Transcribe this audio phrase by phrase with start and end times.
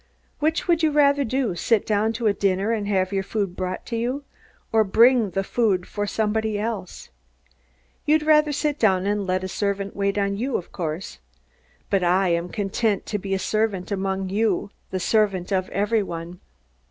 [0.39, 3.85] Which would you rather do sit down to a dinner and have your food brought
[3.85, 4.23] to you,
[4.71, 7.09] or bring the food for somebody else?
[8.07, 11.19] You'd rather sit down and let a servant wait on you, of course.
[11.91, 16.39] But I am content to be a servant among you, the servant of everyone."